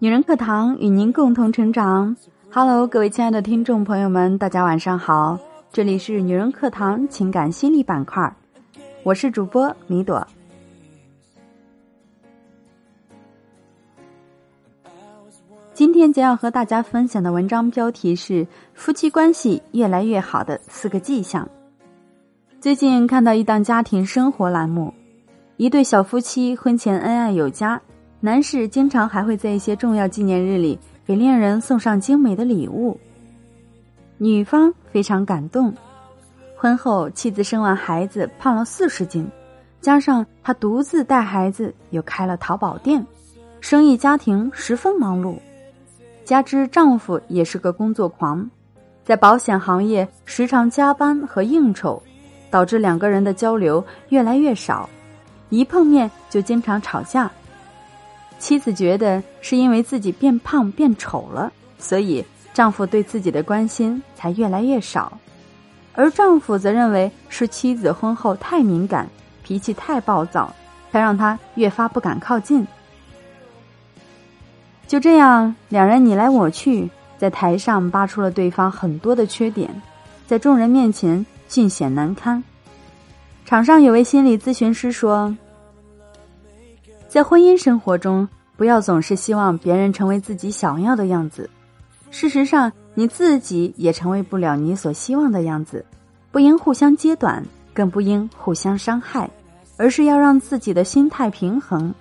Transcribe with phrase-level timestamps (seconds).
[0.00, 2.16] 女人课堂与您共同成长。
[2.52, 5.36] Hello，各位亲爱的听众朋友们，大家晚上好，
[5.72, 8.32] 这里是女人课堂情感心理板块，
[9.02, 10.24] 我是主播米朵。
[15.74, 21.44] 今天将要和大家分享的文章标题是《夫妻关系越来越好的四个迹象》。
[22.60, 24.94] 最近看到一档家庭生活栏目，
[25.56, 27.82] 一对小夫妻婚前恩爱有加，
[28.20, 32.98] 男士经常还会在一些重要纪念日里给恋人送上精美的礼物。
[34.16, 35.72] 女方非常感动，
[36.56, 39.24] 婚后妻子生完孩子胖了四十斤，
[39.80, 43.06] 加上她独自带孩子，又开了淘宝店，
[43.60, 45.36] 生意家庭十分忙碌。
[46.24, 48.50] 加之丈夫也是个工作狂，
[49.04, 52.02] 在保险行业时常加班和应酬，
[52.50, 54.90] 导致两个人的交流越来越少，
[55.50, 57.30] 一碰面就经常吵架。
[58.38, 65.18] 妻子觉得是因为自己变胖变丑了，所以丈夫对自己的关心才越来越少，
[65.94, 69.08] 而丈夫则认为是妻子婚后太敏感，
[69.42, 70.54] 脾气太暴躁，
[70.90, 72.66] 才让他越发不敢靠近。
[74.86, 79.68] 就这样，两人你来我去，在台上扒出了对方很多的缺点，
[80.26, 82.42] 在众人面前尽显难堪。
[83.44, 85.36] 场上有位心理咨询师说，
[87.08, 91.50] 在婚姻生活中，不要总是希望别人成为自己想要的样子，
[92.10, 95.84] 事实上，你自己也成为不了你所希望的样子。
[96.30, 97.42] 不应互相揭短，
[97.74, 99.28] 更不应互相伤害，
[99.76, 101.92] 而是要让自己的心态平衡。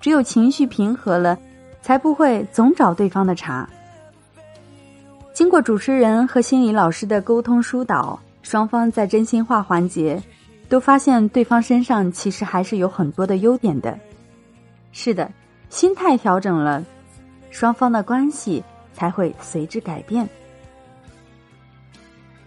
[0.00, 1.38] 只有情绪平和了。
[1.82, 3.68] 才不会总找对方的茬。
[5.34, 10.22] 经过主持人和心理老师的沟通疏导，双方在真心话环节
[10.68, 13.98] 都发现对方身上其实还是有很多的优点的。
[14.92, 15.30] 是的，
[15.68, 16.84] 心态调整了，
[17.50, 20.28] 双方的关系才会随之改变。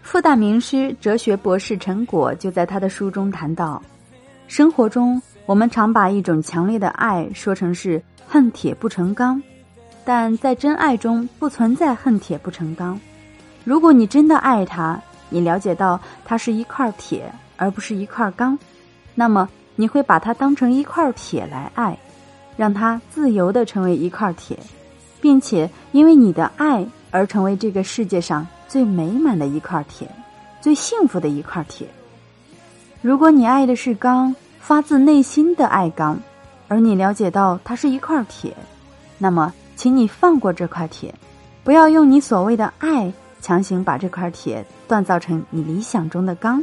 [0.02, 3.82] 复旦名师、哲学博士陈果就在他的书中谈到，
[4.48, 8.02] 生活中我们常把一种强烈的爱说成是。
[8.28, 9.40] 恨铁不成钢，
[10.04, 13.00] 但在真爱中不存在恨铁不成钢。
[13.62, 18.58] 如果你真的爱他，你了解到他是一块铁而不是一块钢，
[19.14, 21.96] 那么你会把他当成一块铁来爱，
[22.56, 24.58] 让它自由的成为一块铁，
[25.20, 30.08] 并且因为你的爱而成为这个世界上最美满的一块铁，
[30.60, 31.86] 最幸福的一块铁。
[33.02, 36.18] 如果你爱的是钢，发自内心的爱钢。
[36.68, 38.52] 而你了解到它是一块铁，
[39.18, 41.14] 那么，请你放过这块铁，
[41.62, 46.60] 不要用你所谓的爱强行把这块铁锻造成你理想中的钢。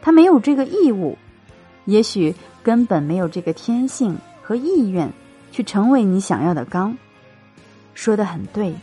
[0.00, 1.18] 他没有这个义务，
[1.86, 4.16] 也许根本没有这个天性
[4.50, 5.08] 和意愿
[5.52, 6.98] 去成为你想要的刚。
[7.94, 8.74] 说的很对，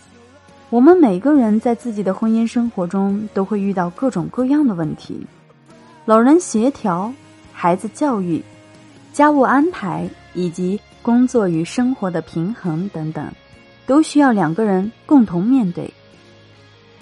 [0.69, 5.27] 我们每个人在自己的婚姻生活中都会遇到各种各样的问题，
[6.05, 7.11] 老人协调，
[7.51, 8.41] 孩子教育。
[9.11, 13.29] 家务安排以及工作与生活的平衡等等，
[13.85, 15.93] 都需要两个人共同面对。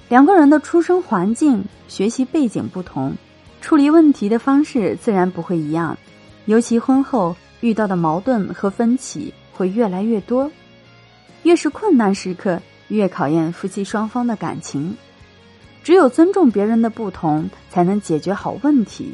[0.09, 3.13] 两个人的出生环境、学习背景不同，
[3.61, 5.95] 处理问题的方式自然不会一样。
[6.45, 10.51] 尤其婚后遇到的矛盾和分歧会越来越多。
[11.43, 14.95] 越是困难时刻，越考验夫妻双方的感情。
[15.83, 19.13] 只有尊重别人的不同，才能解决好问题。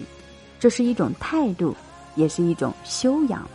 [0.59, 1.75] 这是一种态度。
[2.16, 3.47] 也是一种修养。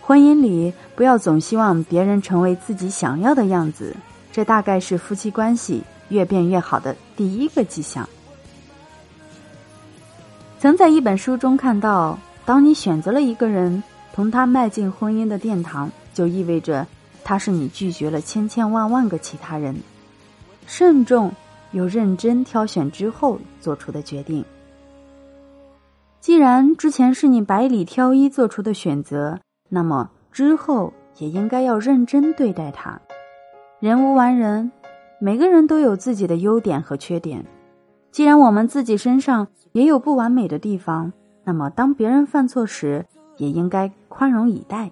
[0.00, 3.94] 婚姻里不要总希望别人成为自己想要的样子，
[4.32, 8.08] 这大概是夫妻关系越变越好的第一个迹象。
[10.58, 13.82] 曾在一本书中看到，当你选择了一个人，
[14.12, 16.86] 同他迈进婚姻的殿堂，就意味着
[17.24, 19.74] 他是你拒绝了千千万万个其他人，
[20.66, 21.32] 慎重
[21.72, 24.44] 又认真挑选之后做出的决定。
[26.20, 29.38] 既然之前是你百里挑一做出的选择，
[29.68, 33.00] 那么之后也应该要认真对待他。
[33.80, 34.70] 人无完人，
[35.18, 37.44] 每个人都有自己的优点和缺点。
[38.10, 41.12] 既然我们自己身上也有不完美的地方，
[41.44, 43.04] 那么当别人犯错时，
[43.36, 44.90] 也应该宽容以待。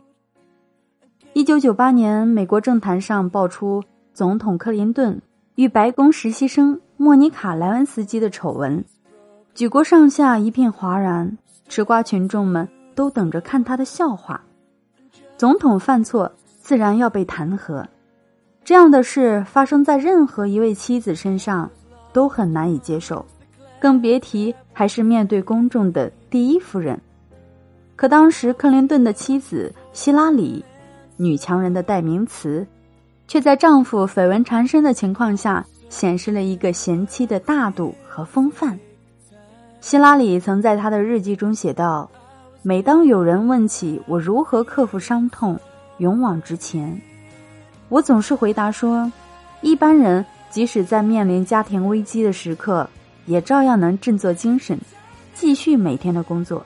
[1.32, 3.82] 一九九八年，美国政坛上爆出
[4.12, 5.20] 总统克林顿
[5.54, 8.84] 与白宫实习生莫妮卡·莱文斯基的丑闻。
[9.54, 11.38] 举国上下一片哗然，
[11.68, 14.42] 吃瓜群众们都等着看他的笑话。
[15.38, 17.84] 总统犯错，自然要被弹劾。
[18.64, 21.70] 这样的事发生在任何一位妻子身上，
[22.12, 23.24] 都很难以接受，
[23.80, 26.98] 更别提还是面对公众的第一夫人。
[27.94, 30.64] 可当时克林顿的妻子希拉里，
[31.18, 32.66] 女强人的代名词，
[33.28, 38.80] 却在丈夫绯闻缠身的情况下，显示了一个贤妻的大度和风范。
[39.82, 42.10] 希拉里曾在她的日记中写道
[42.64, 45.60] ：“每当有人问起我如何克服伤痛，
[45.98, 46.98] 勇往直前，
[47.90, 49.12] 我总是回答说，
[49.60, 52.88] 一般人即使在面临家庭危机的时刻，
[53.26, 54.78] 也照样能振作精神，
[55.34, 56.64] 继续每天的工作。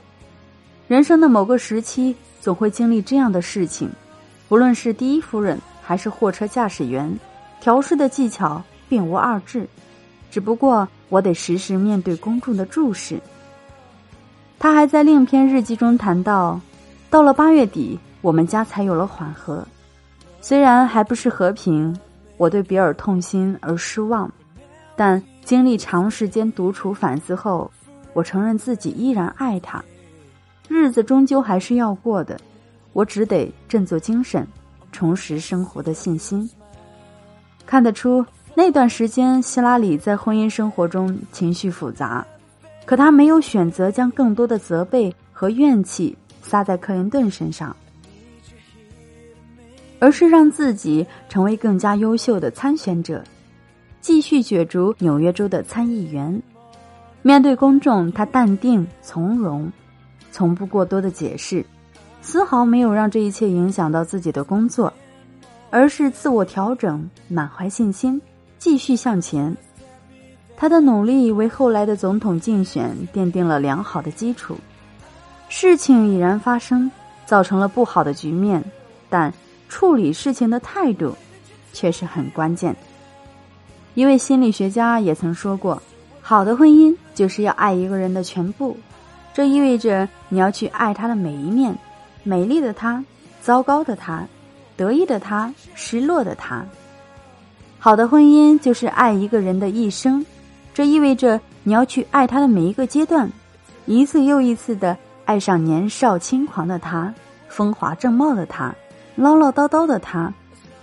[0.88, 3.90] 人生的某个时期，总会经历这样的事情，
[4.48, 5.58] 不论是第一夫人。”
[5.88, 7.16] 还是货车驾驶员，
[7.60, 9.68] 调试的技巧并无二致，
[10.32, 13.20] 只不过我得时时面对公众的注视。
[14.58, 16.60] 他还在另一篇日记中谈到，
[17.08, 19.64] 到了八月底，我们家才有了缓和，
[20.40, 21.96] 虽然还不是和平，
[22.36, 24.28] 我对比尔痛心而失望，
[24.96, 27.70] 但经历长时间独处反思后，
[28.16, 29.84] 我承认自己依然爱他。
[30.68, 32.40] 日子终究还是要过的，
[32.94, 34.46] 我只得振作精神。
[34.90, 36.48] 重拾生活的信心。
[37.66, 38.24] 看得出
[38.54, 42.26] 那段时间，希拉里在婚姻生活中情绪复杂，
[42.86, 47.76] 可她没有选择将更多的责备和怨气撒在克林顿身上，
[49.98, 53.22] 而是让自己成为更加优秀的参选者，
[54.00, 56.42] 继续角逐纽约州的参议员。
[57.26, 59.69] 面对公众，他淡定从容，
[60.31, 61.67] 从不过多的解释。
[62.23, 64.93] 丝毫没有让这一切影响到自己的工作，
[65.69, 68.23] 而是自我调整，满怀信心，
[68.61, 69.56] 继续向前。
[70.56, 74.56] 他的努力为后来的总统竞选奠定了良好的基础。
[75.49, 76.88] 事情已然发生，
[77.25, 78.62] 造成了不好的局面，
[79.11, 79.34] 但
[79.69, 81.12] 处理事情的态度
[81.73, 82.76] 却是很关键。
[83.94, 85.82] 一位心理学家也曾说过
[86.28, 88.76] ：“好的婚姻就是要爱一个人的全部，
[89.32, 91.73] 这意味着你要去爱他的每一面。”
[92.25, 93.05] 美丽的他，
[93.40, 94.26] 糟糕的他，
[94.76, 96.67] 得意的他，失落的他。
[97.78, 100.26] 好的婚姻就是爱一个人的一生，
[100.75, 103.31] 这意味着你要去爱他的每一个阶段，
[103.84, 104.96] 一次又一次的
[105.26, 107.14] 爱上年少轻狂的他，
[107.46, 108.75] 风华正茂的他，
[109.14, 110.34] 唠唠叨叨的他，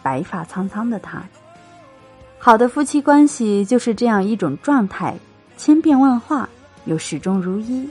[0.02, 1.22] 白发苍苍的他。
[2.40, 5.16] 好的夫妻关系就是这样一种状态，
[5.58, 6.48] 千变万化，
[6.86, 7.88] 又始终如一。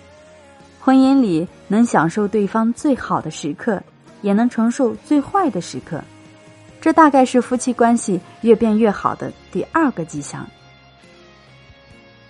[0.80, 3.82] 婚姻里能享受对方最好的时刻，
[4.20, 6.02] 也能承受最坏的时刻，
[6.80, 10.46] 这大概是夫妻关系越变越好的第二个迹象。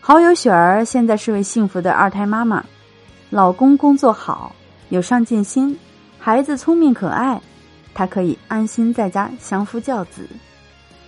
[0.00, 2.64] 好友雪儿现在是位幸福的二胎妈妈，
[3.31, 4.55] 老公工作好，
[4.90, 5.79] 有上进心，
[6.19, 7.40] 孩子聪明可爱，
[7.94, 10.29] 她可以安心在家相夫教子。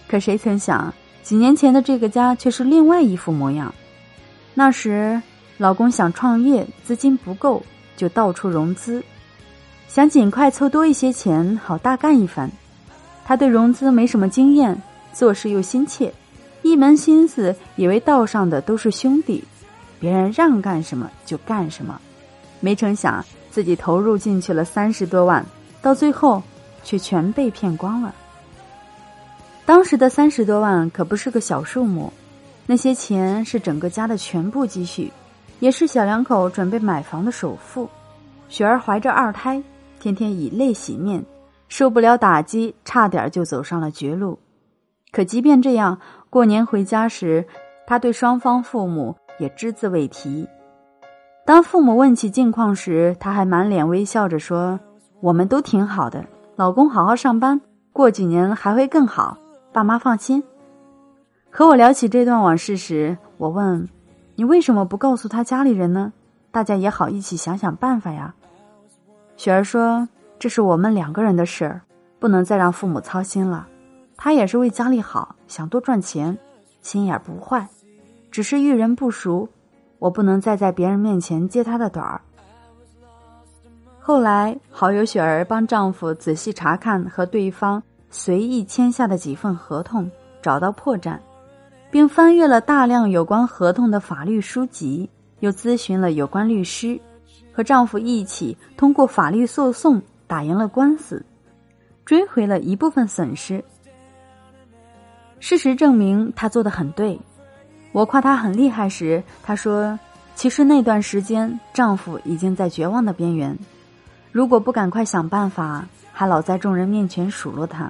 [0.09, 3.75] 可谁曾想，几年前的这个家却是另外一副模样。
[4.55, 5.21] 那时。
[5.57, 7.63] 老公想创业，资金不够，
[7.97, 9.01] 就到处融资，
[9.87, 12.51] 想尽快凑多一些钱，好大干一番。
[13.25, 14.77] 他对融资没什么经验，
[15.13, 16.13] 做事又心切，
[16.63, 19.45] 一门心思以为道上的都是兄弟，
[20.01, 22.01] 别人让干什么就干什么。
[22.59, 25.47] 没成想自己投入进去了三十多万，
[25.81, 26.43] 到最后
[26.83, 28.13] 却全被骗光了。
[29.65, 32.13] 当时的三十多万可不是个小数目，
[32.67, 35.13] 那些钱是整个家的全部积蓄。
[35.61, 37.89] 也是小两口准备买房的首付，
[38.49, 39.63] 雪儿怀着二胎，
[39.99, 41.25] 天天以泪洗面，
[41.69, 44.39] 受不了打击，差点就走上了绝路。
[45.11, 47.47] 可即便这样，过年回家时，
[47.87, 50.47] 他对双方父母也只字未提。
[51.47, 54.79] 当父母问起近况时，他还满脸微笑着说
[55.23, 56.23] ：“我们都挺好的，
[56.57, 57.59] 老公好好上班，
[57.93, 59.39] 过几年还会更好，
[59.73, 60.43] 爸妈放心。”
[61.57, 63.89] 和我聊起这段往事时，我问。
[64.35, 66.13] 你为什么不告诉他家里人呢？
[66.51, 68.35] 大家也好一起想想办法呀。
[69.37, 71.81] 雪儿说：“这是我们两个人的事儿，
[72.19, 73.69] 不能再让父母操心了。
[74.17, 76.37] 他也是为家里好，想多赚钱，
[76.83, 77.69] 心眼不坏，
[78.33, 79.49] 只是遇人不熟，
[80.01, 82.21] 我不能再在别人面前揭他的短儿。”
[84.03, 87.81] 后来，好友雪儿帮丈夫仔细查看和对方
[88.11, 90.11] 随意签下的几份合同，
[90.43, 91.17] 找到破绽。
[91.95, 95.09] 并翻阅了大量有关合同的法律书籍，
[95.39, 97.01] 又咨询了有关律师，
[97.53, 101.25] 和丈夫一起通过法律诉讼打赢了官司，
[102.05, 103.63] 追回了一部分损失。
[105.39, 107.17] 事实证明，她做的很对。
[107.93, 109.97] 我夸她很厉害时，她说
[110.35, 113.57] ：“其实那段时间，丈夫已经在绝望的边缘，
[114.33, 117.89] 如果不赶快想办法，还老在众人面前数落他，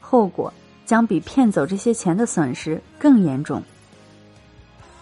[0.00, 0.52] 后果……”
[0.84, 3.62] 将比骗走这些钱的损失更严重。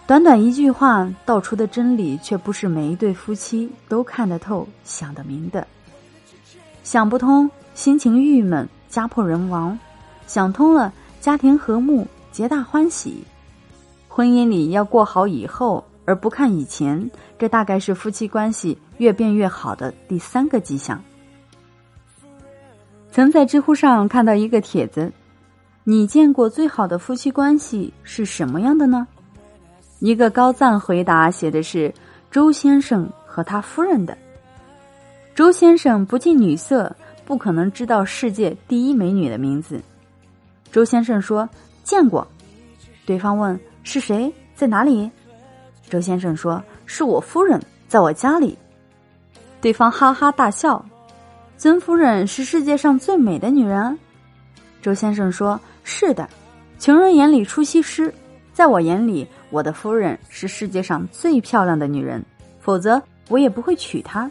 [0.05, 5.65] 短短一句话道出的真理，却不是每一对夫妻都看得透、想得明的。
[6.83, 9.77] 想不通，心情郁闷，家破人亡；
[10.27, 13.23] 想通了，家庭和睦，皆大欢喜。
[14.09, 17.09] 婚姻里要过好以后，而不看以前，
[17.39, 21.01] 这大概是夫妻关系越变越好的第三个迹象。
[23.09, 25.11] 曾在知乎上看到一个帖子
[25.83, 29.07] ：“你见过最好的夫妻关系是什么样的呢？”
[29.99, 31.93] 一个高赞回答写的是
[32.29, 34.17] 周先生和他夫人的。
[35.33, 36.93] 周先生不近女色，
[37.25, 39.81] 不可能知道世界第一美女的名字。
[40.71, 41.47] 周先生说
[41.83, 42.27] ：“见过。”
[43.05, 44.31] 对方问：“是谁？
[44.55, 45.09] 在哪里？”
[45.89, 48.57] 周先生说：“是我夫人，在我家里。”
[49.61, 50.83] 对方哈哈大笑
[51.57, 53.97] ：“尊夫人是世界上最美的女人。”
[54.83, 56.27] 周先生说：“是的，
[56.77, 58.13] 穷人眼里出西施，
[58.51, 62.21] 在我眼里，我的夫人是世界上最漂亮的女人，
[62.59, 64.29] 否则我也不会娶她。”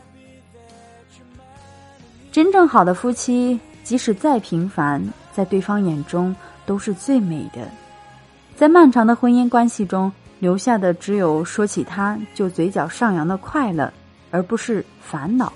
[2.30, 7.66] 真正好的夫妻，即使再平凡，在对方眼中都是最美的。
[8.54, 13.90] 在漫长的婚姻关系中，留下的只有说起他就嘴角上扬的快乐，
[14.30, 15.50] 而不是烦恼。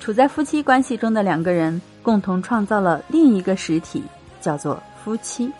[0.00, 4.02] 处在夫妻关系中的两个人，共同创造了另一个实体，
[4.40, 5.52] 叫做夫妻。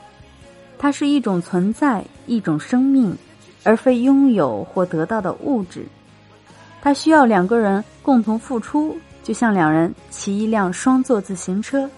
[0.79, 3.17] 它是一种存在，一种生命，
[3.63, 5.87] 而非拥有或得到的物质。
[6.81, 8.99] 它需要两个人共同付出。
[9.23, 11.89] 就像两人骑一辆双座自行车，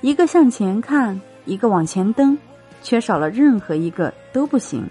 [0.00, 2.36] 一个向前看，一个往前蹬，
[2.82, 4.82] 缺少了任何一个都不行。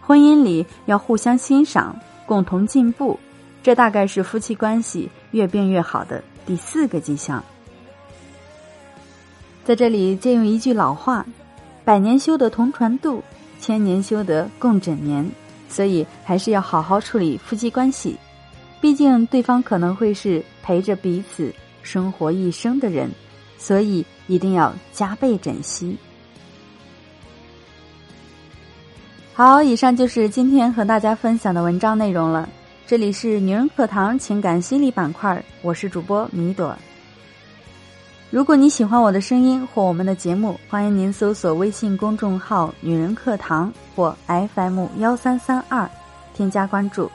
[0.00, 3.20] 婚姻里要互相欣赏，共同进步，
[3.62, 7.42] 这大概是夫妻关系越变越好的第四个迹象。
[9.64, 11.24] 在这里借用一句老话
[11.84, 13.22] ：“百年修得同船渡，
[13.60, 15.30] 千年修得共枕眠。”
[15.68, 18.18] 所以还是要好好处理夫妻关系。
[18.80, 23.08] 毕竟，对方可能会是陪着彼此生活一生的人，
[23.56, 25.96] 所以一定要加倍珍惜。
[29.32, 32.48] 好，以上就是今天和大家分享的文章内容了。
[32.90, 36.76] 这里是女人课堂情感心理板块，我是主播米朵。
[38.30, 45.88] 如果你喜欢我的声音或我们的节目，欢迎您搜索微信公众号“女人课堂”或 FM 幺三三二，
[46.34, 47.08] 添加关注。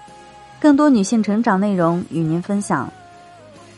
[0.62, 2.89] 更多女性成长内容与您分享，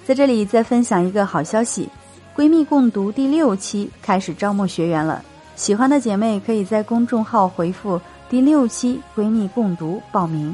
[0.06, 1.90] 在这里再分享一个好消息：
[2.36, 5.26] 闺蜜共读第六期开始招募学员了。
[5.56, 8.00] 喜欢的姐妹可以在公众号回复
[8.30, 10.54] “第六期闺蜜共读”报名。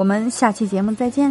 [0.00, 1.30] 我们下期节目再见。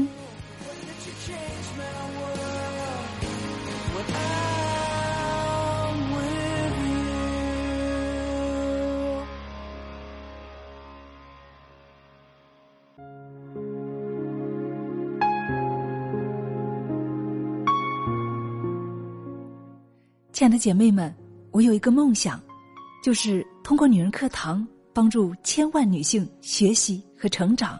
[20.31, 21.11] 亲爱的姐妹们，
[21.49, 22.39] 我有一个梦想，
[23.03, 27.79] 就是通过女人课堂帮助千万女性学习和成长，